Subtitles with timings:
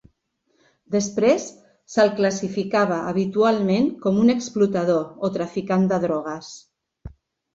[0.93, 1.43] Després,
[1.95, 6.49] se'l classificava habitualment com un explotador o traficant de drogues.